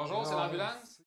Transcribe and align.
Bonjour, 0.00 0.24
c'est 0.24 0.36
l'ambulance? 0.36 1.02